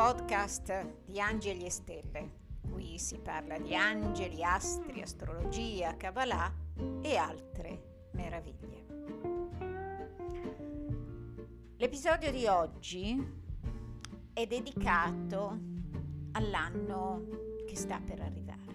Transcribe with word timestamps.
podcast 0.00 1.02
di 1.04 1.20
Angeli 1.20 1.66
e 1.66 1.70
Stelle. 1.70 2.30
Qui 2.70 2.98
si 2.98 3.18
parla 3.18 3.58
di 3.58 3.74
angeli, 3.76 4.42
astri, 4.42 5.02
astrologia, 5.02 5.94
Kabbalah 5.94 6.50
e 7.02 7.16
altre 7.16 8.08
meraviglie. 8.12 8.86
L'episodio 11.76 12.30
di 12.30 12.46
oggi 12.46 13.14
è 14.32 14.46
dedicato 14.46 15.58
all'anno 16.32 17.26
che 17.66 17.76
sta 17.76 18.00
per 18.02 18.22
arrivare, 18.22 18.72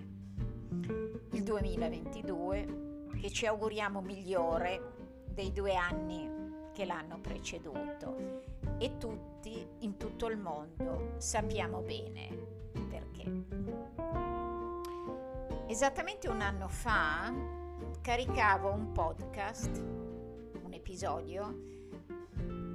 il 1.32 1.42
2022, 1.42 3.07
che 3.19 3.32
ci 3.32 3.47
auguriamo 3.47 4.00
migliore 4.00 5.23
dei 5.33 5.51
due 5.51 5.73
anni 5.73 6.29
che 6.71 6.86
l'hanno 6.86 7.19
preceduto 7.19 8.54
e 8.78 8.97
tutti 8.97 9.65
in 9.79 9.97
tutto 9.97 10.28
il 10.28 10.38
mondo 10.38 11.14
sappiamo 11.18 11.82
bene 11.82 12.28
perché. 12.89 13.43
Esattamente 15.68 16.29
un 16.29 16.42
anno 16.42 16.68
fa 16.68 17.33
caricavo 18.02 18.71
un 18.71 18.92
podcast, 18.92 19.78
un 20.64 20.74
episodio 20.74 21.74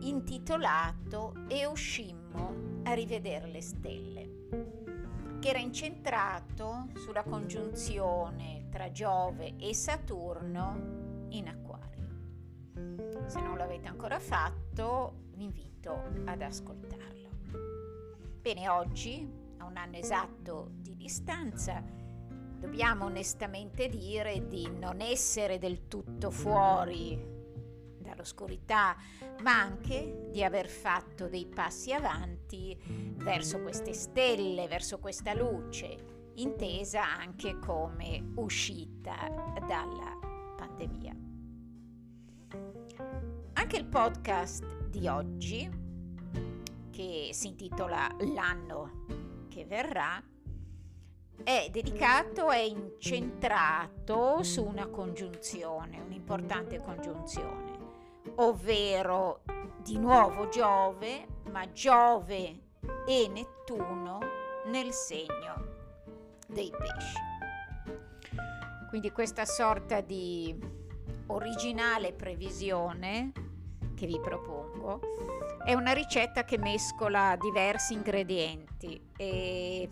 intitolato 0.00 1.34
E 1.48 1.66
uscimmo 1.66 2.80
a 2.84 2.94
rivedere 2.94 3.46
le 3.48 3.60
stelle, 3.60 5.38
che 5.38 5.48
era 5.48 5.58
incentrato 5.58 6.88
sulla 6.96 7.22
congiunzione 7.22 8.68
tra 8.70 8.90
Giove 8.90 9.56
e 9.56 9.74
Saturno 9.74 11.26
in 11.28 11.48
Acquario. 11.48 13.28
Se 13.28 13.40
non 13.40 13.56
l'avete 13.56 13.86
ancora 13.88 14.18
fatto, 14.18 15.28
vi 15.34 15.44
invito 15.44 15.69
ad 15.88 16.42
ascoltarlo. 16.42 17.28
Bene, 18.40 18.68
oggi, 18.68 19.28
a 19.58 19.64
un 19.64 19.76
anno 19.76 19.96
esatto 19.96 20.70
di 20.74 20.96
distanza, 20.96 21.82
dobbiamo 22.58 23.06
onestamente 23.06 23.88
dire 23.88 24.46
di 24.46 24.70
non 24.70 25.00
essere 25.00 25.58
del 25.58 25.88
tutto 25.88 26.30
fuori 26.30 27.18
dall'oscurità, 27.98 28.96
ma 29.42 29.58
anche 29.58 30.28
di 30.30 30.44
aver 30.44 30.68
fatto 30.68 31.28
dei 31.28 31.46
passi 31.46 31.92
avanti 31.92 32.76
verso 33.16 33.60
queste 33.60 33.94
stelle, 33.94 34.68
verso 34.68 34.98
questa 34.98 35.32
luce, 35.34 36.32
intesa 36.34 37.16
anche 37.16 37.58
come 37.58 38.32
uscita 38.36 39.16
dalla 39.66 40.18
pandemia. 40.56 41.29
Anche 43.70 43.84
il 43.84 43.88
podcast 43.88 44.88
di 44.88 45.06
oggi, 45.06 45.70
che 46.90 47.28
si 47.30 47.46
intitola 47.46 48.08
L'anno 48.34 49.04
che 49.48 49.64
verrà, 49.64 50.20
è 51.44 51.68
dedicato, 51.70 52.50
è 52.50 52.58
incentrato 52.58 54.42
su 54.42 54.64
una 54.64 54.88
congiunzione, 54.88 56.00
un'importante 56.00 56.80
congiunzione, 56.82 57.78
ovvero 58.38 59.42
di 59.84 59.98
nuovo 59.98 60.48
Giove, 60.48 61.28
ma 61.52 61.70
Giove 61.70 62.58
e 63.06 63.28
Nettuno 63.28 64.18
nel 64.66 64.92
segno 64.92 65.66
dei 66.48 66.72
pesci. 66.76 67.18
Quindi 68.88 69.12
questa 69.12 69.44
sorta 69.44 70.00
di 70.00 70.58
originale 71.28 72.12
previsione 72.12 73.49
che 74.00 74.06
vi 74.06 74.18
propongo 74.18 74.98
è 75.62 75.74
una 75.74 75.92
ricetta 75.92 76.44
che 76.44 76.56
mescola 76.56 77.36
diversi 77.38 77.92
ingredienti 77.92 78.98
e 79.14 79.90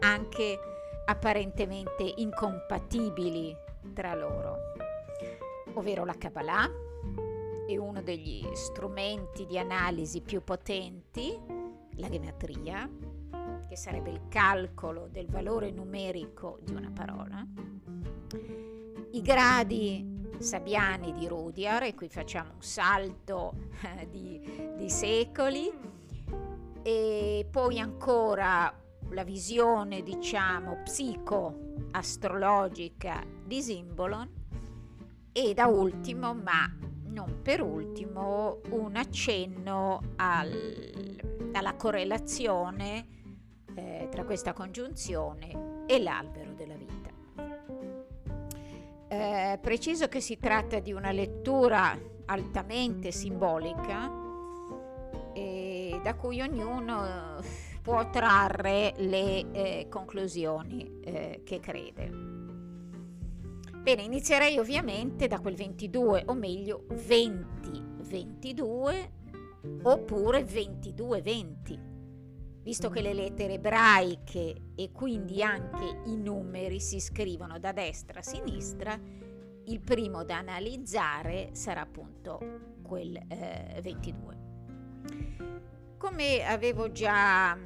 anche 0.00 0.58
apparentemente 1.06 2.12
incompatibili 2.16 3.56
tra 3.94 4.14
loro, 4.14 4.58
ovvero 5.72 6.04
la 6.04 6.12
Kabbalah 6.12 6.70
è 7.66 7.74
uno 7.78 8.02
degli 8.02 8.46
strumenti 8.52 9.46
di 9.46 9.58
analisi 9.58 10.20
più 10.20 10.44
potenti, 10.44 11.34
la 11.94 12.10
gematria, 12.10 12.86
che 13.66 13.76
sarebbe 13.76 14.10
il 14.10 14.28
calcolo 14.28 15.08
del 15.08 15.26
valore 15.26 15.70
numerico 15.70 16.58
di 16.60 16.74
una 16.74 16.90
parola, 16.92 17.42
i 19.12 19.22
gradi 19.22 20.17
Sabiani 20.38 21.12
di 21.12 21.26
Rudyard 21.26 21.86
e 21.86 21.94
qui 21.94 22.08
facciamo 22.08 22.52
un 22.54 22.62
salto 22.62 23.54
eh, 23.82 24.08
di, 24.08 24.40
di 24.76 24.88
secoli 24.88 25.68
e 26.82 27.46
poi 27.50 27.80
ancora 27.80 28.72
la 29.10 29.24
visione 29.24 30.02
diciamo 30.02 30.82
psico-astrologica 30.84 33.24
di 33.44 33.60
Simbolon 33.62 34.30
e 35.32 35.54
da 35.54 35.66
ultimo 35.66 36.34
ma 36.34 36.70
non 37.04 37.40
per 37.42 37.62
ultimo 37.62 38.60
un 38.70 38.96
accenno 38.96 40.00
al, 40.16 41.50
alla 41.52 41.74
correlazione 41.74 43.06
eh, 43.74 44.08
tra 44.10 44.24
questa 44.24 44.52
congiunzione 44.52 45.84
e 45.86 46.02
l'albero 46.02 46.52
della 46.52 46.76
vita. 46.76 46.87
Eh, 49.10 49.58
preciso 49.62 50.06
che 50.08 50.20
si 50.20 50.36
tratta 50.36 50.80
di 50.80 50.92
una 50.92 51.12
lettura 51.12 51.98
altamente 52.26 53.10
simbolica 53.10 54.12
e 55.32 55.98
da 56.02 56.14
cui 56.14 56.42
ognuno 56.42 57.40
può 57.80 58.10
trarre 58.10 58.92
le 58.98 59.50
eh, 59.50 59.86
conclusioni 59.88 61.00
eh, 61.02 61.40
che 61.42 61.58
crede. 61.58 62.10
Bene, 63.76 64.02
inizierei 64.02 64.58
ovviamente 64.58 65.26
da 65.26 65.40
quel 65.40 65.54
22 65.54 66.24
o 66.26 66.34
meglio 66.34 66.84
20-22 66.92 69.08
oppure 69.84 70.42
22-20 70.42 71.97
visto 72.68 72.90
che 72.90 73.00
le 73.00 73.14
lettere 73.14 73.54
ebraiche 73.54 74.72
e 74.74 74.92
quindi 74.92 75.42
anche 75.42 76.02
i 76.04 76.18
numeri 76.18 76.80
si 76.80 77.00
scrivono 77.00 77.58
da 77.58 77.72
destra 77.72 78.18
a 78.18 78.22
sinistra, 78.22 78.94
il 79.64 79.80
primo 79.80 80.22
da 80.22 80.36
analizzare 80.36 81.48
sarà 81.52 81.80
appunto 81.80 82.38
quel 82.82 83.16
eh, 83.26 83.80
22. 83.80 84.36
Come 85.96 86.44
avevo 86.44 86.92
già 86.92 87.56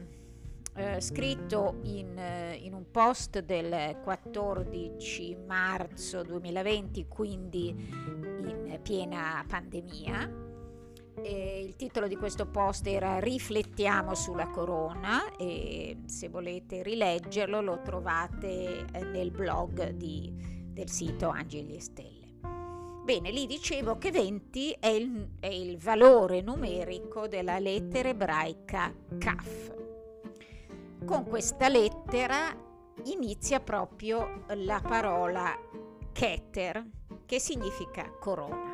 eh, 0.77 1.01
scritto 1.01 1.81
in, 1.83 2.17
eh, 2.17 2.61
in, 2.63 2.73
un 2.73 2.89
post 2.89 3.41
del 3.41 3.99
14 4.05 5.37
marzo 5.45 6.23
2020, 6.23 7.09
quindi 7.09 7.71
in 7.71 8.79
piena 8.81 9.45
pandemia, 9.49 10.52
e 11.21 11.63
il 11.65 11.77
titolo 11.77 12.07
di 12.07 12.17
questo 12.17 12.47
post 12.47 12.87
era 12.87 13.19
Riflettiamo 13.19 14.15
sulla 14.15 14.49
corona 14.49 15.37
e 15.37 15.99
se 16.07 16.29
volete 16.29 16.83
rileggerlo 16.83 17.61
lo 17.61 17.81
trovate 17.83 18.85
eh, 18.93 19.05
nel 19.05 19.31
blog 19.31 19.91
di, 19.91 20.33
del 20.73 20.89
sito 20.89 21.29
Angeli 21.29 21.77
e 21.77 21.81
Stelle. 21.81 22.21
Bene, 23.05 23.31
lì 23.31 23.47
dicevo 23.47 23.99
che 23.99 24.13
20 24.13 24.77
è 24.79 24.87
il, 24.87 25.33
è 25.41 25.49
il 25.49 25.77
valore 25.77 26.41
numerico 26.41 27.27
della 27.27 27.59
lettera 27.59 28.11
ebraica 28.11 28.95
Kaf. 29.19 29.75
Con 31.05 31.25
questa 31.25 31.69
lettera 31.69 32.57
inizia 33.05 33.59
proprio 33.59 34.45
la 34.55 34.81
parola 34.81 35.53
Keter, 36.13 36.85
che 37.27 37.41
significa 37.41 38.09
corona 38.21 38.72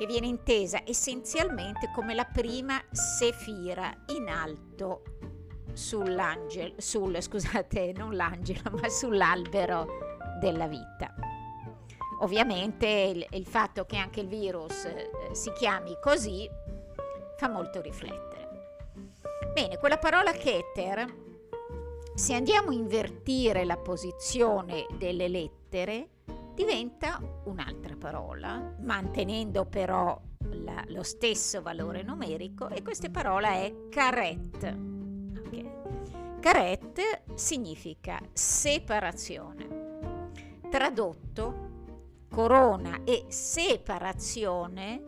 che 0.00 0.06
viene 0.06 0.28
intesa 0.28 0.80
essenzialmente 0.86 1.90
come 1.94 2.14
la 2.14 2.24
prima 2.24 2.82
sefira 2.90 3.94
in 4.16 4.30
alto 4.30 5.02
sull'angelo, 5.74 6.76
sul, 6.78 7.20
scusate, 7.20 7.92
non 7.98 8.16
l'angelo, 8.16 8.70
ma 8.80 8.88
sull'albero 8.88 9.86
della 10.40 10.66
vita. 10.68 11.14
Ovviamente 12.20 12.86
il, 12.86 13.26
il 13.36 13.44
fatto 13.44 13.84
che 13.84 13.98
anche 13.98 14.20
il 14.20 14.28
virus 14.28 14.86
eh, 14.86 15.10
si 15.32 15.52
chiami 15.52 15.94
così 16.00 16.48
fa 17.36 17.50
molto 17.50 17.82
riflettere. 17.82 18.48
Bene, 19.52 19.76
quella 19.76 19.98
parola 19.98 20.32
Keter, 20.32 21.14
se 22.14 22.32
andiamo 22.32 22.70
a 22.70 22.74
invertire 22.74 23.66
la 23.66 23.76
posizione 23.76 24.86
delle 24.96 25.28
lettere, 25.28 26.08
diventa 26.60 27.18
un'altra 27.44 27.96
parola, 27.96 28.74
mantenendo 28.80 29.64
però 29.64 30.20
la, 30.50 30.84
lo 30.88 31.02
stesso 31.02 31.62
valore 31.62 32.02
numerico 32.02 32.68
e 32.68 32.82
questa 32.82 33.08
parola 33.08 33.52
è 33.52 33.88
caret. 33.88 34.78
Okay. 35.38 35.72
Caret 36.38 37.22
significa 37.32 38.20
separazione. 38.34 40.28
Tradotto, 40.68 41.68
corona 42.28 43.04
e 43.04 43.24
separazione 43.28 45.02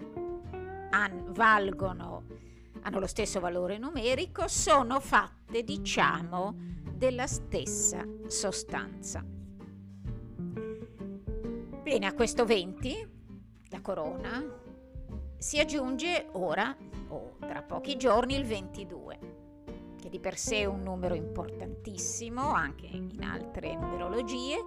an, 0.90 1.32
valgono 1.34 2.25
hanno 2.84 2.99
lo 2.99 3.06
stesso 3.06 3.38
valore 3.40 3.76
numerico, 3.76 4.49
sono 4.49 4.99
fatte, 5.00 5.62
diciamo, 5.62 6.56
della 6.94 7.26
stessa 7.26 8.04
sostanza. 8.26 9.41
Bene, 11.82 12.06
a 12.06 12.14
questo 12.14 12.44
20, 12.44 13.08
la 13.70 13.81
corona, 13.81 14.40
si 15.37 15.58
aggiunge 15.58 16.29
ora, 16.31 16.76
o 17.08 17.34
tra 17.40 17.61
pochi 17.62 17.96
giorni, 17.96 18.37
il 18.37 18.44
22, 18.44 19.19
che 20.00 20.08
di 20.08 20.20
per 20.20 20.38
sé 20.38 20.58
è 20.58 20.64
un 20.64 20.82
numero 20.82 21.14
importantissimo 21.14 22.52
anche 22.52 22.87
in 22.87 23.25
altre 23.25 23.75
numerologie, 23.75 24.64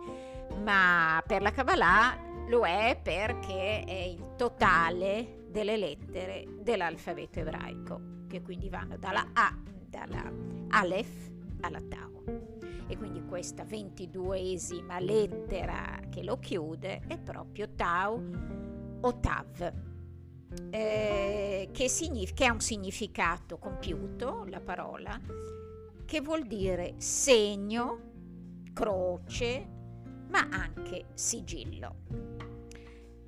ma 0.62 1.24
per 1.26 1.42
la 1.42 1.52
Kabbalah 1.52 2.20
lo 2.50 2.66
è 2.66 3.00
perché 3.02 3.86
è 3.86 3.94
il 3.94 4.34
totale 4.36 5.46
delle 5.48 5.78
lettere 5.78 6.46
dell'alfabeto 6.60 7.40
ebraico, 7.40 8.26
che 8.28 8.42
quindi 8.42 8.68
vanno 8.68 8.98
dalla 8.98 9.30
A, 9.32 9.58
dalla 9.88 10.30
Aleph 10.72 11.32
alla 11.62 11.82
Tau. 11.88 12.55
E 12.88 12.98
quindi 12.98 13.24
questa 13.26 13.64
ventiduesima 13.64 15.00
lettera 15.00 16.00
che 16.10 16.24
lo 16.24 16.38
chiude 16.38 17.02
è 17.08 17.18
proprio 17.18 17.70
Tau 17.76 18.22
o 19.02 19.20
Tav, 19.20 19.74
eh, 20.70 21.70
che, 21.72 21.90
signif- 21.90 22.34
che 22.34 22.46
ha 22.46 22.52
un 22.52 22.60
significato 22.60 23.58
compiuto, 23.58 24.46
la 24.48 24.62
parola, 24.62 25.20
che 26.06 26.22
vuol 26.22 26.44
dire 26.44 26.94
segno, 26.98 28.14
croce, 28.74 29.68
ma 30.30 30.48
anche 30.52 31.06
sigillo. 31.14 31.96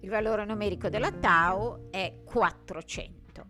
Il 0.01 0.09
valore 0.09 0.45
numerico 0.45 0.89
della 0.89 1.11
tau 1.11 1.89
è 1.89 2.21
400. 2.23 3.45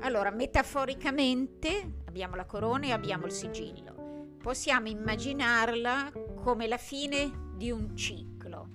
Allora, 0.00 0.30
metaforicamente 0.30 1.98
abbiamo 2.06 2.34
la 2.34 2.46
corona 2.46 2.86
e 2.86 2.92
abbiamo 2.92 3.26
il 3.26 3.32
sigillo. 3.32 3.99
Possiamo 4.42 4.88
immaginarla 4.88 6.12
come 6.42 6.66
la 6.66 6.78
fine 6.78 7.50
di 7.54 7.70
un 7.70 7.94
ciclo 7.94 8.68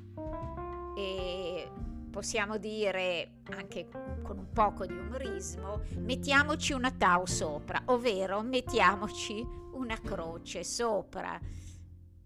e 0.95 1.69
possiamo 2.11 2.57
dire 2.57 3.41
anche 3.49 3.87
con 4.21 4.37
un 4.37 4.51
poco 4.51 4.85
di 4.85 4.93
umorismo, 4.93 5.81
mettiamoci 5.97 6.71
una 6.73 6.91
tau 6.91 7.25
sopra, 7.25 7.81
ovvero 7.85 8.41
mettiamoci 8.41 9.45
una 9.73 9.99
croce 9.99 10.63
sopra 10.63 11.37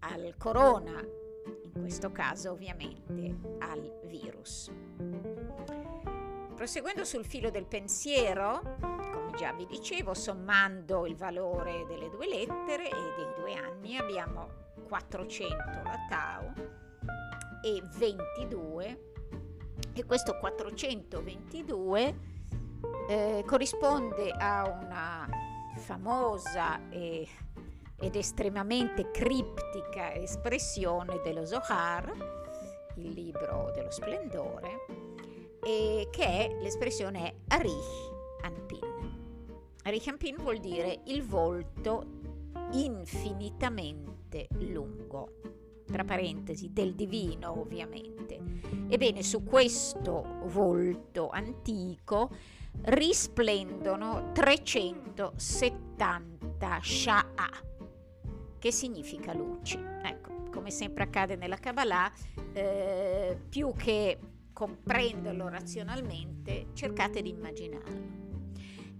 al 0.00 0.34
corona 0.36 1.00
in 1.00 1.72
questo 1.72 2.12
caso 2.12 2.52
ovviamente 2.52 3.36
al 3.58 4.00
virus. 4.04 4.70
Proseguendo 6.54 7.04
sul 7.04 7.24
filo 7.24 7.50
del 7.50 7.66
pensiero, 7.66 8.76
già 9.40 9.52
vi 9.54 9.64
dicevo, 9.64 10.12
sommando 10.12 11.06
il 11.06 11.16
valore 11.16 11.86
delle 11.86 12.10
due 12.10 12.28
lettere 12.28 12.90
e 12.90 13.14
dei 13.16 13.32
due 13.38 13.54
anni, 13.54 13.96
abbiamo 13.96 14.48
400 14.86 15.56
la 15.82 15.96
tau 16.10 16.52
e 17.62 17.82
22 17.96 19.04
e 19.94 20.04
questo 20.04 20.36
422 20.36 22.18
eh, 23.08 23.42
corrisponde 23.46 24.30
a 24.30 24.68
una 24.68 25.26
famosa 25.78 26.90
e 26.90 27.26
ed 28.02 28.16
estremamente 28.16 29.10
criptica 29.10 30.14
espressione 30.14 31.20
dello 31.22 31.46
Zohar, 31.46 32.10
il 32.96 33.10
libro 33.10 33.70
dello 33.74 33.90
splendore, 33.90 34.84
e 35.62 36.08
che 36.10 36.24
è, 36.24 36.56
l'espressione 36.60 37.26
è 37.26 37.34
Arich 37.48 38.10
Anpin. 38.42 38.89
Arich 39.84 40.08
Anpin 40.08 40.36
vuol 40.36 40.58
dire 40.58 41.00
il 41.06 41.22
volto 41.22 42.04
infinitamente 42.72 44.48
lungo, 44.58 45.40
tra 45.86 46.04
parentesi, 46.04 46.70
del 46.72 46.94
divino 46.94 47.60
ovviamente. 47.60 48.38
Ebbene, 48.88 49.22
su 49.22 49.42
questo 49.42 50.40
volto 50.44 51.30
antico 51.30 52.30
risplendono 52.82 54.30
370 54.32 56.78
Sha'ah 56.80 57.68
che 58.58 58.70
significa 58.70 59.32
luci. 59.32 59.82
Ecco, 60.02 60.50
come 60.50 60.70
sempre 60.70 61.04
accade 61.04 61.34
nella 61.34 61.56
Kabbalah, 61.56 62.12
eh, 62.52 63.40
più 63.48 63.72
che 63.74 64.18
comprenderlo 64.52 65.48
razionalmente, 65.48 66.66
cercate 66.74 67.22
di 67.22 67.30
immaginarlo. 67.30 68.19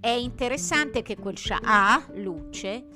È 0.01 0.09
interessante 0.09 1.03
che 1.03 1.19
quel 1.19 1.37
Sha'ah, 1.37 2.07
luce, 2.15 2.87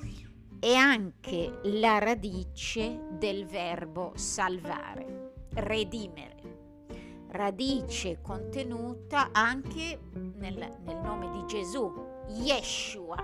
è 0.59 0.73
anche 0.73 1.61
la 1.65 1.99
radice 1.99 3.09
del 3.11 3.45
verbo 3.45 4.13
salvare, 4.15 5.33
redimere. 5.51 7.27
Radice 7.29 8.23
contenuta 8.23 9.29
anche 9.33 10.01
nel, 10.15 10.79
nel 10.83 10.97
nome 11.03 11.29
di 11.31 11.45
Gesù, 11.47 11.93
Yeshua, 12.29 13.23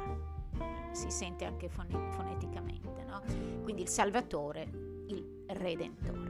si 0.92 1.10
sente 1.10 1.46
anche 1.46 1.70
foneticamente, 1.70 3.02
no? 3.04 3.22
quindi 3.62 3.80
il 3.80 3.88
Salvatore, 3.88 4.68
il 5.06 5.44
Redentore. 5.46 6.28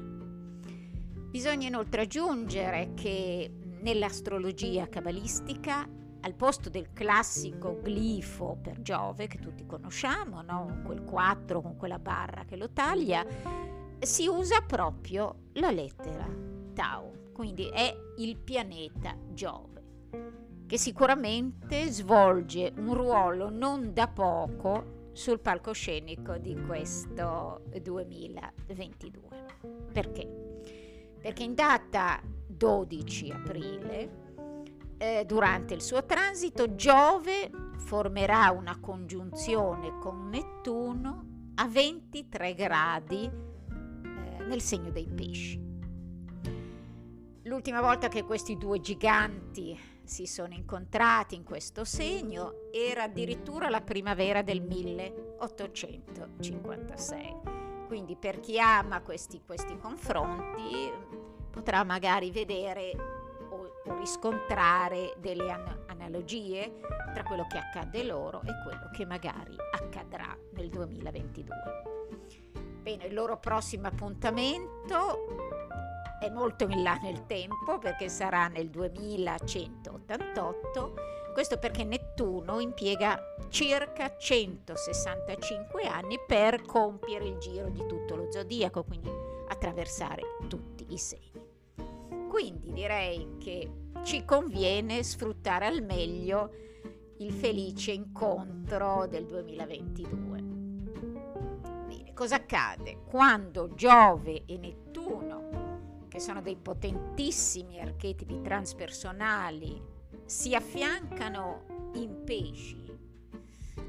Bisogna 1.31 1.67
inoltre 1.67 2.03
aggiungere 2.03 2.93
che 2.95 3.51
nell'astrologia 3.81 4.89
cabalistica, 4.89 5.89
al 6.23 6.35
posto 6.35 6.69
del 6.69 6.93
classico 6.93 7.81
glifo 7.83 8.59
per 8.61 8.83
Giove, 8.83 9.27
che 9.27 9.39
tutti 9.39 9.65
conosciamo, 9.67 10.43
no? 10.43 10.83
quel 10.85 11.03
4 11.03 11.61
con 11.61 11.77
quella 11.77 11.99
barra 11.99 12.45
che 12.45 12.57
lo 12.57 12.71
taglia, 12.71 13.25
si 13.99 14.27
usa 14.27 14.61
proprio 14.63 15.49
la 15.55 15.71
lettera 15.71 16.29
Tau, 16.73 17.33
quindi 17.33 17.69
è 17.69 17.95
il 18.19 18.37
pianeta 18.37 19.17
Giove 19.33 19.71
che 20.71 20.79
sicuramente 20.79 21.89
svolge 21.89 22.73
un 22.77 22.95
ruolo 22.95 23.51
non 23.51 23.93
da 23.93 24.07
poco 24.07 25.09
sul 25.11 25.41
palcoscenico 25.41 26.39
di 26.39 26.55
questo 26.65 27.63
2022. 27.83 29.47
Perché? 29.93 30.29
Perché 31.21 31.43
in 31.43 31.57
data 31.57 32.21
12 32.47 33.33
aprile, 33.33 34.20
eh, 35.03 35.25
durante 35.25 35.73
il 35.73 35.81
suo 35.81 36.05
transito, 36.05 36.75
Giove 36.75 37.51
formerà 37.79 38.51
una 38.51 38.79
congiunzione 38.79 39.97
con 39.99 40.29
Nettuno 40.29 41.53
a 41.55 41.67
23 41.67 42.55
gradi 42.55 43.25
eh, 43.25 43.31
nel 44.45 44.61
segno 44.61 44.91
dei 44.91 45.09
pesci. 45.09 45.59
L'ultima 47.45 47.81
volta 47.81 48.09
che 48.09 48.25
questi 48.25 48.59
due 48.59 48.81
giganti 48.81 49.75
si 50.05 50.27
sono 50.27 50.53
incontrati 50.53 51.35
in 51.35 51.45
questo 51.45 51.85
segno 51.85 52.69
era 52.71 53.05
addirittura 53.05 53.71
la 53.71 53.81
primavera 53.81 54.43
del 54.43 54.61
1856. 54.61 57.37
Quindi 57.87 58.17
per 58.17 58.41
chi 58.41 58.61
ama 58.61 59.01
questi, 59.01 59.41
questi 59.47 59.79
confronti 59.79 60.93
potrà 61.51 61.85
magari 61.85 62.31
vedere 62.31 63.20
o, 63.91 63.95
o 63.95 63.99
riscontrare 63.99 65.15
delle 65.19 65.51
an- 65.51 65.85
analogie 65.87 66.81
tra 67.13 67.25
quello 67.25 67.47
che 67.47 67.59
accadde 67.59 68.05
loro 68.05 68.41
e 68.43 68.53
quello 68.63 68.89
che 68.93 69.05
magari 69.05 69.57
accadrà 69.73 70.37
nel 70.53 70.69
2022. 70.69 71.57
Bene, 72.83 73.07
il 73.07 73.15
loro 73.15 73.39
prossimo 73.39 73.89
appuntamento 73.89 75.27
è 76.21 76.31
molto 76.31 76.65
in 76.65 76.83
là 76.83 76.99
nel 77.03 77.27
tempo 77.27 77.79
perché 77.79 78.09
sarà 78.09 78.49
nel 78.49 78.71
2188, 78.71 80.95
questo 81.33 81.59
perché 81.59 81.85
Nettuno 81.85 82.59
impiega 82.61 83.19
circa 83.49 84.17
165 84.17 85.87
anni 85.87 86.17
per 86.27 86.63
compiere 86.63 87.27
il 87.27 87.37
giro 87.39 87.69
di 87.69 87.85
tutto 87.87 88.17
lo 88.17 88.31
zodiaco, 88.31 88.85
quindi 88.85 89.11
attraversare 89.49 90.23
tutti 90.49 90.87
i 90.93 90.99
segni. 90.99 91.30
Quindi 92.41 92.73
direi 92.73 93.37
che 93.39 93.71
ci 94.03 94.25
conviene 94.25 95.03
sfruttare 95.03 95.67
al 95.67 95.83
meglio 95.83 96.51
il 97.19 97.33
felice 97.33 97.93
incontro 97.93 99.07
del 99.07 99.27
2022. 99.27 100.41
Bene, 101.87 102.15
cosa 102.15 102.37
accade? 102.37 103.03
Quando 103.05 103.75
Giove 103.75 104.45
e 104.47 104.57
Nettuno 104.57 106.07
che 106.09 106.19
sono 106.19 106.41
dei 106.41 106.57
potentissimi 106.57 107.79
archetipi 107.79 108.41
transpersonali, 108.41 109.79
si 110.25 110.55
affiancano 110.55 111.93
in 111.97 112.25
pesci. 112.25 112.83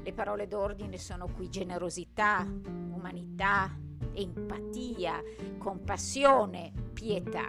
Le 0.02 0.12
parole 0.12 0.46
d'ordine 0.46 0.98
sono 0.98 1.26
qui 1.26 1.48
generosità, 1.48 2.46
umanità, 2.90 3.74
empatia, 4.12 5.22
compassione, 5.56 6.70
pietà. 6.92 7.48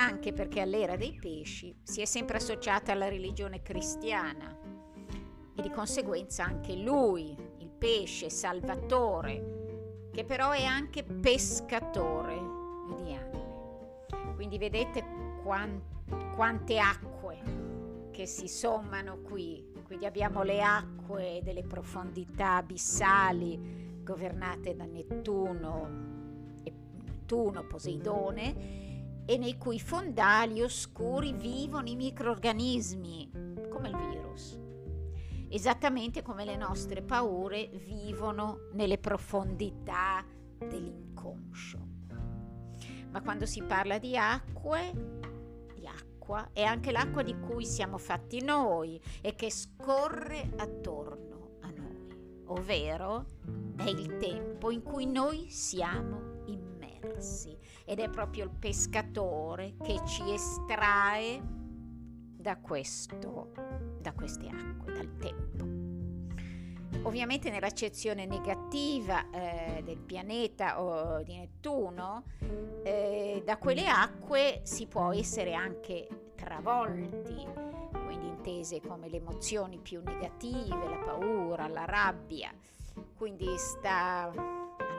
Anche 0.00 0.32
perché 0.32 0.60
all'era 0.60 0.96
dei 0.96 1.18
pesci 1.20 1.76
si 1.82 2.00
è 2.00 2.04
sempre 2.04 2.36
associata 2.36 2.92
alla 2.92 3.08
religione 3.08 3.62
cristiana 3.62 4.56
e 5.56 5.60
di 5.60 5.70
conseguenza 5.70 6.44
anche 6.44 6.76
lui, 6.76 7.36
il 7.58 7.68
pesce 7.68 8.30
salvatore, 8.30 10.10
che 10.12 10.24
però 10.24 10.52
è 10.52 10.62
anche 10.62 11.02
pescatore 11.02 12.34
di 12.86 13.12
anime. 13.12 14.34
Quindi 14.36 14.56
vedete 14.56 15.04
quante 15.42 16.78
acque 16.78 18.10
che 18.12 18.24
si 18.24 18.46
sommano 18.46 19.18
qui. 19.22 19.66
Quindi 19.82 20.06
abbiamo 20.06 20.44
le 20.44 20.62
acque 20.62 21.40
delle 21.42 21.64
profondità 21.64 22.54
abissali 22.56 23.96
governate 24.04 24.76
da 24.76 24.84
Nettuno, 24.84 25.88
Nettuno, 26.62 27.64
Poseidone, 27.64 28.87
e 29.30 29.36
nei 29.36 29.58
cui 29.58 29.78
fondali 29.78 30.62
oscuri 30.62 31.34
vivono 31.34 31.86
i 31.86 31.96
microorganismi, 31.96 33.30
come 33.68 33.90
il 33.90 33.96
virus, 33.98 34.58
esattamente 35.50 36.22
come 36.22 36.46
le 36.46 36.56
nostre 36.56 37.02
paure 37.02 37.68
vivono 37.74 38.70
nelle 38.72 38.96
profondità 38.96 40.24
dell'inconscio. 40.56 41.78
Ma 43.10 43.20
quando 43.20 43.44
si 43.44 43.62
parla 43.64 43.98
di 43.98 44.16
acque, 44.16 44.92
di 45.74 45.86
acqua, 45.86 46.48
è 46.54 46.62
anche 46.62 46.90
l'acqua 46.90 47.22
di 47.22 47.38
cui 47.38 47.66
siamo 47.66 47.98
fatti 47.98 48.42
noi 48.42 48.98
e 49.20 49.34
che 49.34 49.50
scorre 49.50 50.54
attorno 50.56 51.58
a 51.60 51.70
noi, 51.70 52.42
ovvero 52.46 53.26
è 53.76 53.90
il 53.90 54.16
tempo 54.16 54.70
in 54.70 54.82
cui 54.82 55.04
noi 55.04 55.50
siamo 55.50 56.27
immersi 57.00 57.56
ed 57.84 57.98
è 58.00 58.08
proprio 58.08 58.44
il 58.44 58.50
pescatore 58.50 59.74
che 59.82 60.00
ci 60.06 60.30
estrae 60.30 61.40
da 62.36 62.56
questo, 62.56 63.52
da 64.00 64.12
queste 64.12 64.48
acque, 64.48 64.92
dal 64.92 65.16
tempo. 65.16 65.86
Ovviamente 67.02 67.50
nell'accezione 67.50 68.26
negativa 68.26 69.28
eh, 69.30 69.82
del 69.82 69.98
pianeta 69.98 70.82
o 70.82 71.22
di 71.22 71.36
Nettuno, 71.36 72.24
eh, 72.82 73.42
da 73.44 73.56
quelle 73.58 73.86
acque 73.86 74.60
si 74.64 74.86
può 74.86 75.12
essere 75.12 75.54
anche 75.54 76.08
travolti, 76.34 77.46
quindi 78.04 78.28
intese 78.28 78.80
come 78.80 79.08
le 79.08 79.16
emozioni 79.18 79.78
più 79.78 80.02
negative, 80.04 80.88
la 80.88 81.02
paura, 81.04 81.68
la 81.68 81.84
rabbia. 81.84 82.52
Quindi 83.14 83.46
sta 83.58 84.32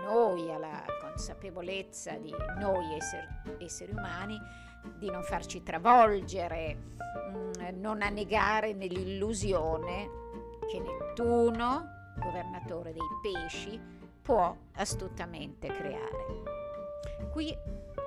noi, 0.02 0.52
alla 0.52 0.84
consapevolezza 1.02 2.18
di 2.18 2.34
noi 2.60 2.96
esseri, 2.96 3.28
esseri 3.60 3.92
umani, 3.92 4.40
di 4.98 5.10
non 5.10 5.24
farci 5.24 5.64
travolgere, 5.64 6.78
mm, 7.32 7.80
non 7.80 8.02
annegare 8.02 8.74
nell'illusione 8.74 10.10
che 10.70 10.80
Nettuno, 10.80 12.14
governatore 12.18 12.94
dei 12.94 13.02
pesci, 13.22 13.78
può 14.22 14.56
astutamente 14.76 15.68
creare. 15.68 16.44
Qui 17.32 17.54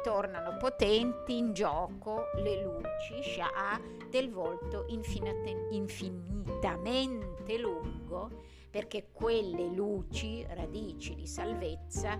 tornano 0.03 0.57
potenti 0.57 1.37
in 1.37 1.53
gioco 1.53 2.31
le 2.37 2.63
luci 2.63 3.23
Shah 3.23 3.79
del 4.09 4.31
volto 4.31 4.87
infinitamente 4.89 7.59
lungo 7.59 8.31
perché 8.73 9.11
quelle 9.13 9.67
luci, 9.67 10.47
radici 10.49 11.15
di 11.15 11.27
salvezza, 11.27 12.19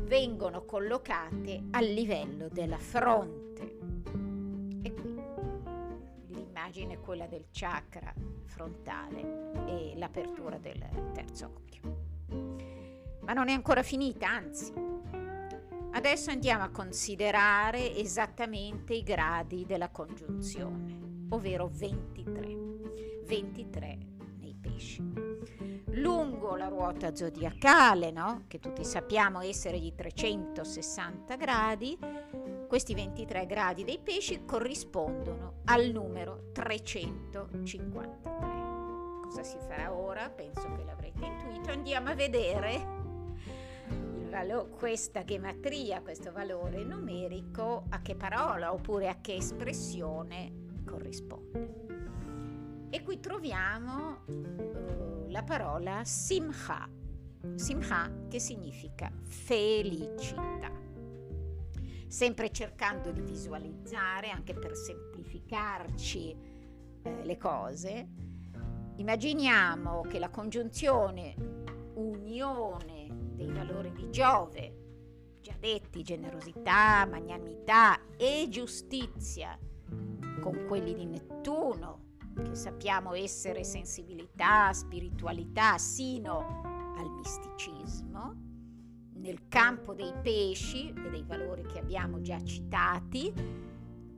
vengono 0.00 0.66
collocate 0.66 1.68
al 1.70 1.86
livello 1.86 2.48
della 2.50 2.76
fronte. 2.76 3.78
E 4.82 4.92
qui 4.92 5.22
l'immagine 6.26 6.92
è 6.92 7.00
quella 7.00 7.26
del 7.26 7.46
chakra 7.50 8.12
frontale 8.44 9.52
e 9.66 9.94
l'apertura 9.96 10.58
del 10.58 11.10
terzo 11.14 11.46
occhio. 11.46 11.80
Ma 13.20 13.32
non 13.32 13.48
è 13.48 13.52
ancora 13.52 13.82
finita, 13.82 14.28
anzi. 14.28 14.70
Adesso 15.92 16.30
andiamo 16.30 16.64
a 16.64 16.68
considerare 16.68 17.96
esattamente 17.96 18.92
i 18.92 19.02
gradi 19.02 19.64
della 19.64 19.88
congiunzione, 19.88 21.24
ovvero 21.30 21.70
23. 21.72 22.60
23 23.24 24.11
pesci. 24.72 25.02
Lungo 25.94 26.56
la 26.56 26.68
ruota 26.68 27.14
zodiacale, 27.14 28.10
no? 28.10 28.44
che 28.48 28.58
tutti 28.58 28.84
sappiamo 28.84 29.40
essere 29.40 29.78
di 29.78 29.94
360 29.94 31.36
gradi, 31.36 31.98
questi 32.66 32.94
23 32.94 33.46
gradi 33.46 33.84
dei 33.84 33.98
pesci 34.02 34.44
corrispondono 34.44 35.60
al 35.66 35.90
numero 35.90 36.50
353. 36.52 38.20
Cosa 39.22 39.42
si 39.42 39.58
farà 39.66 39.92
ora? 39.92 40.30
Penso 40.30 40.72
che 40.74 40.84
l'avrete 40.84 41.24
intuito. 41.24 41.70
Andiamo 41.70 42.08
a 42.10 42.14
vedere 42.14 43.00
valo- 44.30 44.68
questa 44.68 45.24
gematria, 45.24 46.00
questo 46.00 46.32
valore 46.32 46.82
numerico, 46.84 47.84
a 47.90 48.00
che 48.00 48.14
parola 48.14 48.72
oppure 48.72 49.08
a 49.08 49.20
che 49.20 49.34
espressione 49.34 50.52
corrisponde. 50.86 51.91
E 52.94 53.02
qui 53.02 53.20
troviamo 53.20 54.22
uh, 54.26 55.24
la 55.28 55.42
parola 55.44 56.04
simha, 56.04 56.86
simha 57.54 58.26
che 58.28 58.38
significa 58.38 59.10
felicità. 59.22 60.70
Sempre 62.06 62.50
cercando 62.50 63.10
di 63.10 63.22
visualizzare, 63.22 64.28
anche 64.28 64.52
per 64.52 64.76
semplificarci 64.76 66.36
eh, 67.02 67.24
le 67.24 67.38
cose, 67.38 68.08
immaginiamo 68.96 70.02
che 70.02 70.18
la 70.18 70.28
congiunzione 70.28 71.34
unione 71.94 73.06
dei 73.08 73.50
valori 73.50 73.90
di 73.92 74.10
Giove, 74.10 75.38
già 75.40 75.54
detti 75.58 76.02
generosità, 76.02 77.06
magnanimità 77.06 77.98
e 78.18 78.48
giustizia, 78.50 79.58
con 80.42 80.66
quelli 80.66 80.92
di 80.92 81.06
Nettuno, 81.06 82.01
che 82.34 82.54
sappiamo 82.54 83.14
essere 83.14 83.64
sensibilità, 83.64 84.72
spiritualità, 84.72 85.78
sino 85.78 86.62
al 86.96 87.10
misticismo, 87.10 88.34
nel 89.14 89.48
campo 89.48 89.94
dei 89.94 90.12
pesci 90.20 90.88
e 90.88 91.10
dei 91.10 91.24
valori 91.24 91.62
che 91.66 91.78
abbiamo 91.78 92.20
già 92.20 92.42
citati, 92.42 93.32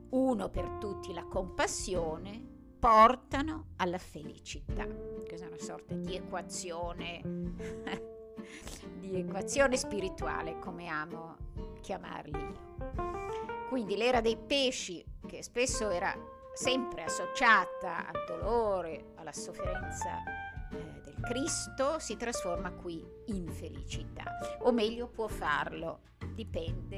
uno 0.09 0.49
per 0.49 0.69
tutti 0.79 1.13
la 1.13 1.25
compassione, 1.25 2.53
portano 2.79 3.69
alla 3.77 3.97
felicità. 3.97 4.85
Questa 4.85 5.45
è 5.45 5.47
una 5.47 5.59
sorta 5.59 5.95
di 5.95 6.15
equazione, 6.15 7.21
di 8.99 9.15
equazione 9.15 9.77
spirituale, 9.77 10.59
come 10.59 10.87
amo 10.87 11.35
chiamarli 11.81 12.37
io. 12.37 13.67
Quindi 13.69 13.95
l'era 13.95 14.21
dei 14.21 14.37
pesci, 14.37 15.03
che 15.25 15.43
spesso 15.43 15.89
era 15.89 16.15
sempre 16.55 17.03
associata 17.03 18.07
al 18.07 18.23
dolore, 18.25 19.11
alla 19.15 19.33
sofferenza 19.33 20.23
eh, 20.71 21.01
del 21.03 21.19
Cristo, 21.21 21.99
si 21.99 22.15
trasforma 22.15 22.71
qui 22.71 23.05
in 23.25 23.51
felicità. 23.51 24.23
O 24.59 24.71
meglio 24.71 25.07
può 25.07 25.27
farlo, 25.27 25.99
dipende 26.33 26.97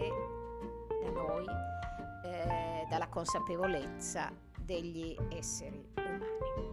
da 1.03 1.09
noi, 1.09 1.45
eh, 2.23 2.85
dalla 2.87 3.07
consapevolezza 3.07 4.31
degli 4.59 5.17
esseri 5.29 5.83
umani. 5.95 6.71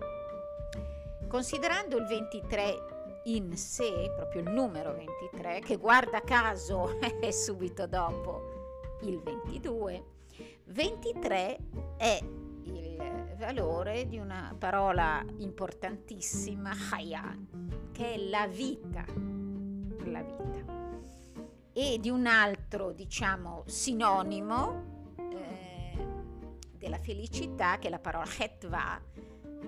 Considerando 1.26 1.96
il 1.96 2.04
23 2.04 3.22
in 3.24 3.56
sé, 3.56 4.12
proprio 4.14 4.42
il 4.42 4.50
numero 4.50 4.92
23, 4.92 5.60
che 5.60 5.76
guarda 5.76 6.20
caso 6.20 6.98
è 7.18 7.30
subito 7.30 7.86
dopo 7.86 8.98
il 9.00 9.18
22, 9.20 10.04
23 10.64 11.58
è 11.96 12.18
valore 13.36 14.08
di 14.08 14.18
una 14.18 14.54
parola 14.58 15.24
importantissima, 15.38 16.72
Haya, 16.90 17.36
che 17.92 18.14
è 18.14 18.16
la 18.16 18.46
vita, 18.46 19.04
la 20.04 20.22
vita, 20.22 20.64
e 21.72 21.98
di 22.00 22.08
un 22.08 22.26
altro, 22.26 22.92
diciamo, 22.92 23.64
sinonimo 23.66 25.14
eh, 25.16 26.06
della 26.78 26.98
felicità, 26.98 27.78
che 27.78 27.88
è 27.88 27.90
la 27.90 27.98
parola 27.98 28.26
Hetva, 28.38 29.00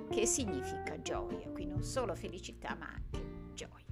che 0.09 0.27
significa 0.27 1.01
gioia, 1.03 1.49
quindi 1.51 1.75
non 1.75 1.83
solo 1.83 2.15
felicità 2.15 2.75
ma 2.79 2.87
anche 2.87 3.53
gioia. 3.55 3.85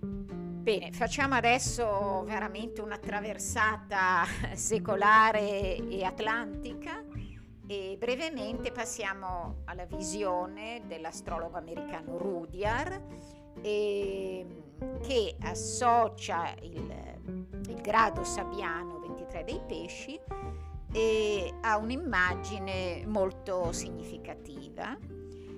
Bene, 0.00 0.90
facciamo 0.92 1.34
adesso 1.34 2.24
veramente 2.24 2.80
una 2.80 2.98
traversata 2.98 4.24
secolare 4.54 5.76
e 5.76 6.04
atlantica 6.04 6.75
e 7.66 7.96
brevemente 7.98 8.70
passiamo 8.70 9.62
alla 9.64 9.86
visione 9.86 10.82
dell'astrologo 10.86 11.56
americano 11.56 12.16
Rudyard 12.16 13.02
eh, 13.60 14.46
che 15.02 15.36
associa 15.40 16.54
il, 16.62 17.18
il, 17.68 17.80
grado 17.80 18.22
sabbiano 18.22 19.00
23 19.00 19.44
dei 19.44 19.60
pesci 19.66 20.20
e 20.92 21.54
ha 21.62 21.76
un'immagine 21.76 23.04
molto 23.06 23.72
significativa 23.72 24.96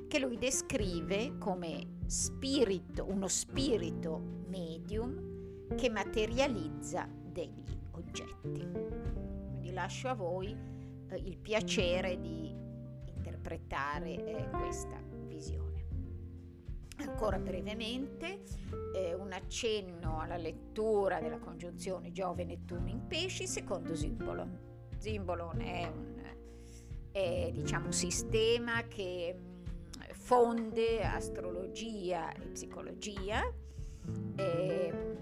che 0.08 0.18
lui 0.18 0.38
descrive 0.38 1.36
come 1.36 1.98
spirito, 2.06 3.04
uno 3.06 3.28
spirito 3.28 4.18
medium 4.46 5.74
che 5.76 5.90
materializza 5.90 7.06
degli 7.12 7.78
oggetti. 7.90 8.66
Quindi 8.70 9.72
lascio 9.72 10.08
a 10.08 10.14
voi 10.14 10.77
eh, 11.10 11.16
il 11.16 11.38
piacere 11.38 12.18
di 12.20 12.54
interpretare 13.14 14.24
eh, 14.24 14.48
questa 14.50 15.00
visione. 15.26 15.66
Ancora 16.98 17.38
brevemente, 17.38 18.42
eh, 18.94 19.14
un 19.14 19.32
accenno 19.32 20.20
alla 20.20 20.36
lettura 20.36 21.20
della 21.20 21.38
congiunzione 21.38 22.10
Giove-Nettuno 22.10 22.88
in 22.88 23.06
pesci 23.06 23.46
secondo 23.46 23.94
Zimbolon. 23.94 24.58
Zimbolon 24.98 25.60
è 25.60 25.86
un 25.86 26.18
è, 27.10 27.50
diciamo, 27.52 27.90
sistema 27.90 28.82
che 28.86 29.34
fonde 30.12 31.02
astrologia 31.02 32.32
e 32.32 32.48
psicologia. 32.48 33.42
E, 34.36 35.16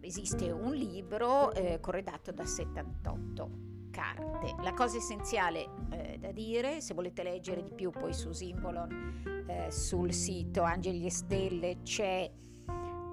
esiste 0.00 0.52
un 0.52 0.72
libro 0.72 1.52
eh, 1.52 1.80
corredato 1.80 2.30
da 2.30 2.44
78 2.44 3.75
carte. 3.96 4.54
La 4.62 4.74
cosa 4.74 4.98
essenziale 4.98 5.68
eh, 5.90 6.18
da 6.18 6.30
dire, 6.30 6.82
se 6.82 6.92
volete 6.92 7.22
leggere 7.22 7.62
di 7.62 7.72
più 7.72 7.90
poi 7.90 8.12
su 8.12 8.30
Simbolon, 8.32 9.46
eh, 9.48 9.70
sul 9.70 10.12
sito 10.12 10.62
Angeli 10.62 11.06
e 11.06 11.10
Stelle 11.10 11.78
c'è 11.82 12.30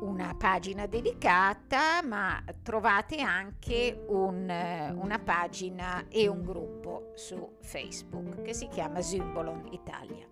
una 0.02 0.36
pagina 0.38 0.86
dedicata, 0.86 2.04
ma 2.04 2.44
trovate 2.62 3.22
anche 3.22 4.04
un, 4.10 4.94
una 4.98 5.20
pagina 5.20 6.06
e 6.10 6.28
un 6.28 6.44
gruppo 6.44 7.14
su 7.16 7.56
Facebook 7.62 8.42
che 8.42 8.54
si 8.54 8.68
chiama 8.68 9.00
Zymbolon 9.00 9.70
Italia. 9.72 10.28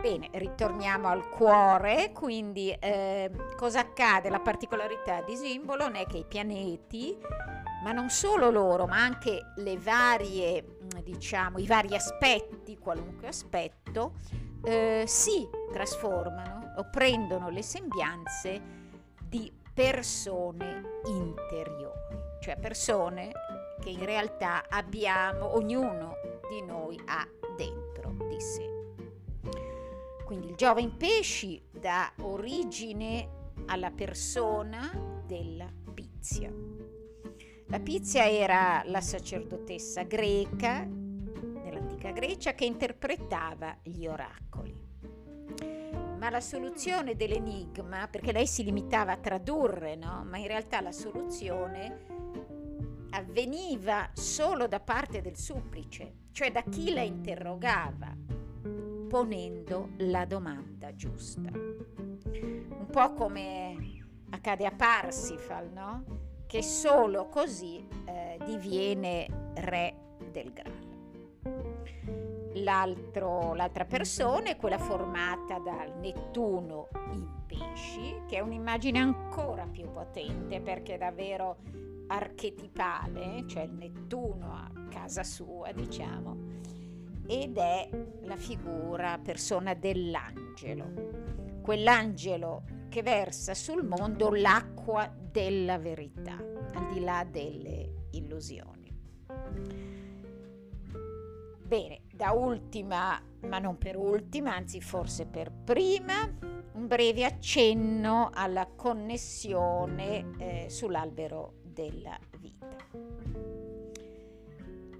Bene, 0.00 0.30
ritorniamo 0.32 1.08
al 1.08 1.28
cuore, 1.28 2.12
quindi 2.12 2.70
eh, 2.70 3.30
cosa 3.56 3.80
accade? 3.80 4.30
La 4.30 4.40
particolarità 4.40 5.20
di 5.22 5.36
Zymbolon 5.36 5.96
è 5.96 6.06
che 6.06 6.18
i 6.18 6.24
pianeti, 6.26 7.18
ma 7.82 7.92
non 7.92 8.10
solo 8.10 8.50
loro, 8.50 8.86
ma 8.86 8.96
anche 9.02 9.52
varie, 9.78 10.78
diciamo, 11.02 11.58
i 11.58 11.66
vari 11.66 11.94
aspetti, 11.94 12.78
qualunque 12.78 13.28
aspetto, 13.28 14.14
eh, 14.64 15.04
si 15.06 15.48
trasformano 15.72 16.74
o 16.76 16.88
prendono 16.90 17.48
le 17.48 17.62
sembianze 17.62 18.60
di 19.28 19.50
persone 19.72 21.00
interiori, 21.06 22.18
cioè 22.40 22.58
persone 22.58 23.32
che 23.80 23.90
in 23.90 24.04
realtà 24.04 24.64
abbiamo, 24.68 25.56
ognuno 25.56 26.16
di 26.50 26.62
noi 26.62 27.00
ha 27.06 27.26
dentro 27.56 28.14
di 28.28 28.40
sé. 28.40 28.68
Quindi 30.24 30.48
il 30.48 30.54
Giove 30.54 30.80
in 30.80 30.96
pesci 30.96 31.60
dà 31.70 32.12
origine 32.20 33.38
alla 33.66 33.90
persona 33.90 35.22
della 35.26 35.68
Pizia. 35.92 36.69
La 37.70 37.78
Pizia 37.78 38.28
era 38.28 38.82
la 38.86 39.00
sacerdotessa 39.00 40.02
greca 40.02 40.84
dell'antica 40.84 42.10
Grecia 42.10 42.52
che 42.52 42.64
interpretava 42.64 43.78
gli 43.84 44.08
oracoli. 44.08 44.76
Ma 46.18 46.30
la 46.30 46.40
soluzione 46.40 47.14
dell'enigma, 47.14 48.08
perché 48.08 48.32
lei 48.32 48.48
si 48.48 48.64
limitava 48.64 49.12
a 49.12 49.18
tradurre, 49.18 49.94
no? 49.94 50.26
ma 50.28 50.36
in 50.38 50.48
realtà 50.48 50.80
la 50.80 50.90
soluzione 50.90 52.06
avveniva 53.10 54.10
solo 54.14 54.66
da 54.66 54.80
parte 54.80 55.20
del 55.20 55.36
supplice, 55.36 56.14
cioè 56.32 56.50
da 56.50 56.64
chi 56.64 56.92
la 56.92 57.02
interrogava, 57.02 58.12
ponendo 59.08 59.90
la 59.98 60.24
domanda 60.24 60.92
giusta. 60.96 61.50
Un 61.52 62.86
po' 62.90 63.14
come 63.14 64.06
accade 64.30 64.66
a 64.66 64.72
Parsifal, 64.72 65.70
no? 65.72 66.19
Che 66.50 66.64
solo 66.64 67.28
così 67.28 67.86
eh, 68.06 68.36
diviene 68.44 69.52
re 69.54 69.94
del. 70.32 70.52
L'altro, 72.54 73.54
l'altra 73.54 73.84
persona 73.84 74.50
è 74.50 74.56
quella 74.56 74.78
formata 74.78 75.60
dal 75.60 75.96
Nettuno 76.00 76.88
in 77.12 77.24
pesci, 77.46 78.22
che 78.26 78.38
è 78.38 78.40
un'immagine 78.40 78.98
ancora 78.98 79.64
più 79.64 79.92
potente 79.92 80.60
perché 80.60 80.94
è 80.94 80.98
davvero 80.98 81.58
archetipale, 82.08 83.44
cioè 83.46 83.62
il 83.62 83.74
Nettuno 83.74 84.52
a 84.52 84.68
casa 84.88 85.22
sua, 85.22 85.70
diciamo, 85.70 86.36
ed 87.28 87.58
è 87.58 87.88
la 88.22 88.36
figura, 88.36 89.20
persona 89.22 89.74
dell'angelo, 89.74 91.60
quell'angelo 91.62 92.79
che 92.90 93.02
versa 93.02 93.54
sul 93.54 93.84
mondo 93.84 94.30
l'acqua 94.34 95.10
della 95.16 95.78
verità, 95.78 96.36
al 96.74 96.92
di 96.92 97.00
là 97.00 97.24
delle 97.24 98.08
illusioni. 98.10 98.92
Bene, 101.62 102.00
da 102.12 102.32
ultima, 102.32 103.22
ma 103.42 103.58
non 103.60 103.78
per 103.78 103.96
ultima, 103.96 104.56
anzi 104.56 104.80
forse 104.80 105.24
per 105.24 105.52
prima, 105.52 106.28
un 106.72 106.86
breve 106.88 107.24
accenno 107.24 108.30
alla 108.34 108.66
connessione 108.66 110.34
eh, 110.38 110.66
sull'albero 110.68 111.60
della 111.62 112.18
vita. 112.38 112.76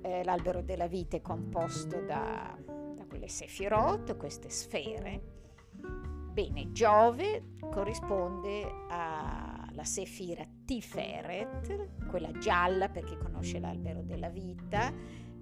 Eh, 0.02 0.24
l'albero 0.24 0.62
della 0.62 0.86
vita 0.86 1.16
è 1.16 1.20
composto 1.20 2.00
da, 2.02 2.56
da 2.94 3.04
quelle 3.06 3.28
sefirot, 3.28 4.16
queste 4.16 4.48
sfere. 4.48 5.38
Bene, 6.32 6.70
Giove 6.70 7.56
corrisponde 7.72 8.86
alla 8.88 9.82
sefira 9.82 10.44
Tiferet, 10.64 12.06
quella 12.08 12.30
gialla 12.38 12.88
per 12.88 13.04
chi 13.04 13.16
conosce 13.16 13.58
l'albero 13.58 14.02
della 14.02 14.28
vita, 14.28 14.92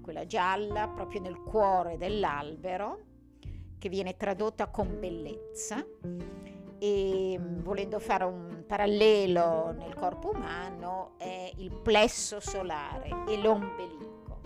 quella 0.00 0.24
gialla 0.24 0.88
proprio 0.88 1.20
nel 1.20 1.42
cuore 1.42 1.98
dell'albero, 1.98 3.04
che 3.78 3.88
viene 3.90 4.16
tradotta 4.16 4.68
con 4.68 4.98
bellezza 4.98 5.84
e 6.78 7.36
mm, 7.38 7.60
volendo 7.60 7.98
fare 7.98 8.24
un 8.24 8.64
parallelo 8.66 9.72
nel 9.72 9.94
corpo 9.94 10.30
umano 10.30 11.14
è 11.18 11.52
il 11.56 11.72
plesso 11.82 12.40
solare 12.40 13.10
e 13.28 13.36
l'ombelico. 13.40 14.40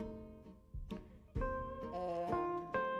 Eh, 1.35 2.27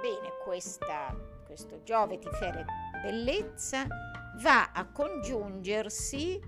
bene, 0.01 0.33
questa, 0.45 1.15
questo 1.45 1.83
Giove 1.83 2.19
Tifere 2.19 2.65
bellezza 3.03 3.87
va 4.43 4.71
a 4.73 4.87
congiungersi 4.87 6.41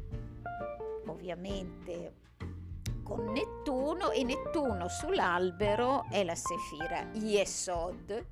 ovviamente 1.07 2.23
con 3.03 3.25
Nettuno 3.33 4.11
e 4.11 4.23
Nettuno 4.25 4.89
sull'albero 4.89 6.07
è 6.11 6.25
la 6.25 6.35
sefira 6.35 7.11
Yesod 7.13 8.27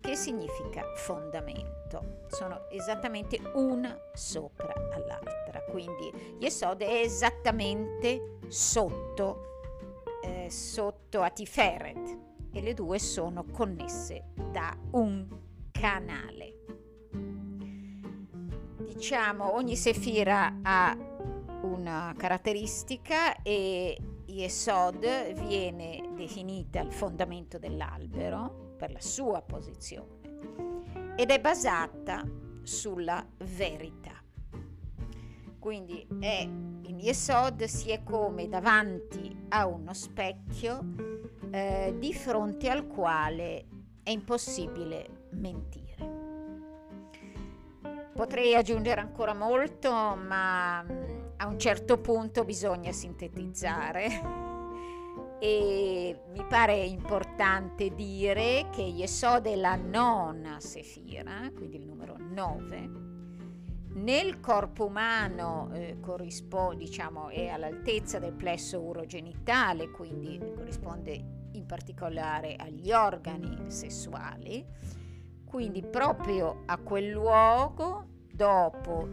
che 0.00 0.16
significa 0.16 0.84
fondamento. 0.96 2.24
Sono 2.28 2.68
esattamente 2.70 3.40
una 3.54 3.96
sopra 4.12 4.74
all'altra, 4.92 5.62
quindi 5.70 6.36
Yesod 6.38 6.82
è 6.82 7.00
esattamente 7.00 8.38
sotto, 8.48 9.60
eh, 10.22 10.50
sotto 10.50 11.22
a 11.22 11.30
Tiferet 11.30 12.18
e 12.52 12.60
le 12.60 12.74
due 12.74 12.98
sono 12.98 13.44
connesse 13.44 14.32
da 14.50 14.76
un 14.90 15.26
canale. 15.70 16.53
Diciamo, 18.94 19.54
ogni 19.54 19.74
sefira 19.74 20.60
ha 20.62 20.96
una 21.62 22.14
caratteristica 22.16 23.42
e 23.42 23.98
Yesod 24.26 25.32
viene 25.46 26.00
definita 26.14 26.80
il 26.80 26.92
fondamento 26.92 27.58
dell'albero 27.58 28.74
per 28.78 28.92
la 28.92 29.00
sua 29.00 29.42
posizione 29.42 31.14
ed 31.16 31.30
è 31.30 31.40
basata 31.40 32.24
sulla 32.62 33.26
verità. 33.38 34.22
Quindi 35.58 36.06
è, 36.20 36.42
in 36.42 36.98
Yesod 37.00 37.64
si 37.64 37.90
è 37.90 38.04
come 38.04 38.48
davanti 38.48 39.44
a 39.48 39.66
uno 39.66 39.92
specchio 39.92 40.80
eh, 41.50 41.96
di 41.98 42.14
fronte 42.14 42.70
al 42.70 42.86
quale 42.86 43.66
è 44.04 44.10
impossibile 44.10 45.26
mentire. 45.30 45.83
Potrei 48.14 48.54
aggiungere 48.54 49.00
ancora 49.00 49.34
molto, 49.34 49.90
ma 49.90 50.84
mm, 50.84 51.02
a 51.38 51.48
un 51.48 51.58
certo 51.58 51.98
punto 51.98 52.44
bisogna 52.44 52.92
sintetizzare. 52.92 54.42
E 55.40 56.20
mi 56.32 56.44
pare 56.48 56.76
importante 56.76 57.92
dire 57.92 58.68
che 58.70 58.82
Yesod 58.82 59.46
è 59.46 59.56
la 59.56 59.74
nona 59.74 60.60
sefira, 60.60 61.50
quindi 61.52 61.76
il 61.78 61.86
numero 61.86 62.14
9. 62.16 62.90
Nel 63.94 64.38
corpo 64.38 64.86
umano 64.86 65.70
eh, 65.72 65.98
diciamo, 66.76 67.30
è 67.30 67.48
all'altezza 67.48 68.20
del 68.20 68.32
plesso 68.32 68.80
urogenitale, 68.80 69.90
quindi 69.90 70.38
corrisponde 70.54 71.48
in 71.50 71.66
particolare 71.66 72.54
agli 72.56 72.92
organi 72.92 73.70
sessuali 73.70 74.64
Quindi 75.54 75.82
proprio 75.84 76.62
a 76.66 76.78
quel 76.78 77.10
luogo, 77.10 78.06
dopo 78.32 79.08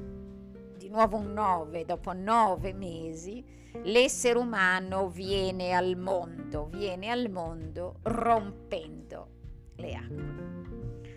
di 0.76 0.90
nuovo 0.90 1.18
un 1.18 1.34
9, 1.34 1.86
dopo 1.86 2.14
nove 2.14 2.74
mesi, 2.74 3.46
l'essere 3.84 4.40
umano 4.40 5.08
viene 5.08 5.74
al 5.74 5.96
mondo, 5.98 6.66
viene 6.66 7.12
al 7.12 7.30
mondo 7.30 8.00
rompendo 8.02 9.28
le 9.76 9.94
acque. 9.94 11.10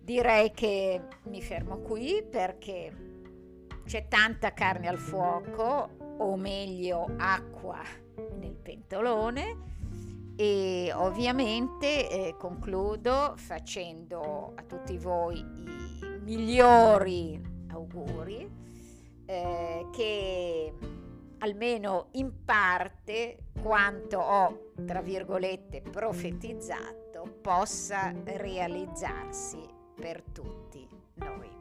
Direi 0.00 0.50
che 0.50 1.00
mi 1.26 1.40
fermo 1.40 1.78
qui 1.78 2.26
perché 2.28 2.92
c'è 3.84 4.08
tanta 4.08 4.52
carne 4.52 4.88
al 4.88 4.98
fuoco, 4.98 5.88
o 6.18 6.36
meglio 6.36 7.08
acqua 7.16 7.80
nel 8.40 8.56
pentolone 8.56 9.71
e 10.42 10.90
ovviamente 10.92 12.08
eh, 12.10 12.34
concludo 12.36 13.34
facendo 13.36 14.54
a 14.56 14.62
tutti 14.64 14.98
voi 14.98 15.38
i 15.38 16.18
migliori 16.22 17.40
auguri 17.68 18.50
eh, 19.24 19.86
che 19.92 20.72
almeno 21.38 22.08
in 22.14 22.44
parte 22.44 23.50
quanto 23.62 24.18
ho 24.18 24.72
tra 24.84 25.00
virgolette 25.00 25.80
profetizzato 25.80 27.38
possa 27.40 28.12
realizzarsi 28.24 29.60
per 29.94 30.24
tutti 30.32 30.88
noi. 31.14 31.51